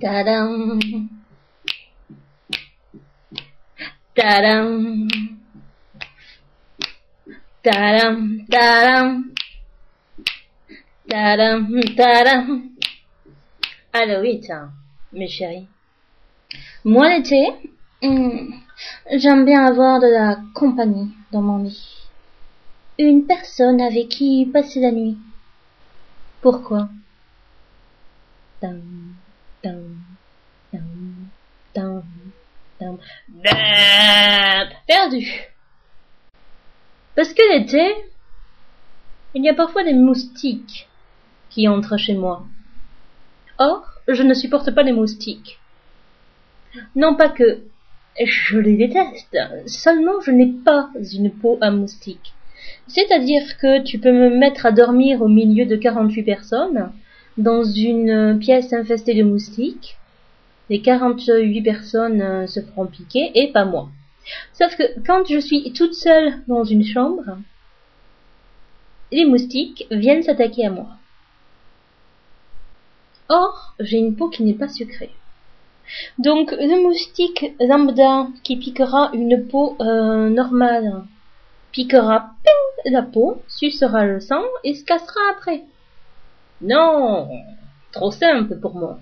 [0.00, 0.78] Tadam.
[4.14, 5.08] Tadam.
[7.64, 8.16] Tadam,
[8.50, 9.34] tadam.
[11.08, 12.70] Tadam, tadam.
[13.92, 14.70] Alors oui, tiens,
[15.12, 15.66] mes chéris.
[16.84, 17.48] Moi l'été,
[18.02, 18.52] hmm,
[19.16, 22.08] j'aime bien avoir de la compagnie dans mon lit.
[22.98, 25.18] Une personne avec qui passer la nuit.
[26.40, 26.88] Pourquoi?
[32.92, 34.68] Dam.
[34.86, 35.26] Perdu.
[37.16, 37.94] Parce que l'été,
[39.34, 40.88] il y a parfois des moustiques
[41.50, 42.44] qui entrent chez moi.
[43.58, 45.58] Or, je ne supporte pas les moustiques.
[46.94, 47.62] Non pas que
[48.24, 52.34] je les déteste, seulement je n'ai pas une peau à moustique.
[52.86, 56.90] C'est-à-dire que tu peux me mettre à dormir au milieu de 48 personnes,
[57.36, 59.96] dans une pièce infestée de moustiques.
[60.70, 63.88] Les 48 personnes euh, se feront piquer et pas moi.
[64.52, 67.38] Sauf que quand je suis toute seule dans une chambre,
[69.10, 70.88] les moustiques viennent s'attaquer à moi.
[73.28, 75.10] Or, j'ai une peau qui n'est pas sucrée.
[76.18, 81.04] Donc, le moustique lambda qui piquera une peau euh, normale
[81.72, 82.30] piquera
[82.86, 85.64] la peau, sucera le sang et se cassera après.
[86.60, 87.28] Non,
[87.92, 88.98] trop simple pour moi.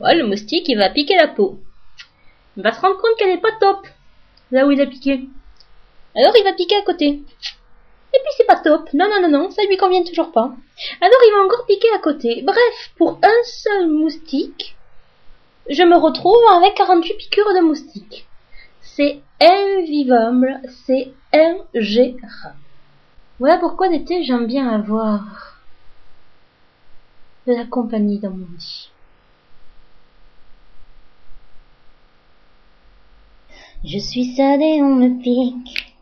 [0.00, 1.60] Ouais, le moustique, il va piquer la peau.
[2.56, 3.86] Il va se rendre compte qu'elle n'est pas top,
[4.50, 5.28] là où il a piqué.
[6.16, 7.06] Alors il va piquer à côté.
[7.06, 8.92] Et puis c'est pas top.
[8.92, 10.52] Non, non, non, non, ça lui convient toujours pas.
[11.00, 12.42] Alors il va encore piquer à côté.
[12.42, 14.76] Bref, pour un seul moustique,
[15.68, 18.26] je me retrouve avec 48 piqûres de moustiques.
[18.82, 22.56] C'est invivable, c'est ingérable.
[23.40, 25.58] Voilà pourquoi d'été j'aime bien avoir
[27.46, 28.90] de la compagnie dans mon lit.
[33.86, 35.92] Je suis et on me pique.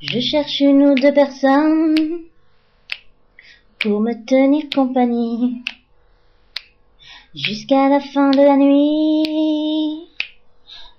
[0.00, 1.94] Je cherche une ou deux personnes
[3.80, 5.62] pour me tenir compagnie
[7.34, 10.08] jusqu'à la fin de la nuit.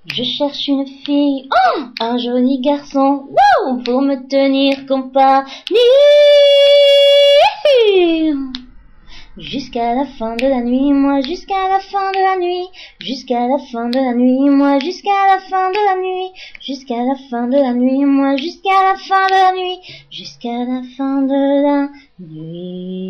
[0.07, 3.27] Je cherche une fille, oh, un joli garçon,
[3.85, 5.45] pour me tenir compagnie.
[9.77, 12.67] Jusqu'à la fin de la nuit, moi jusqu'à la fin de la nuit,
[12.99, 16.31] jusqu'à la fin de la nuit, moi jusqu'à la fin de la nuit,
[16.63, 19.79] jusqu'à la fin de la nuit, moi jusqu'à la fin de la nuit,
[20.09, 21.89] jusqu'à la fin de la
[22.19, 23.06] nuit.